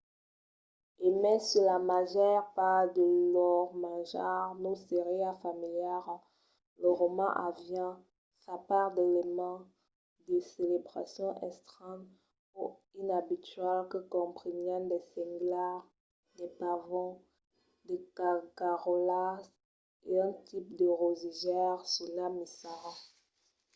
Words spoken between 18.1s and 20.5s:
cagaraulas e un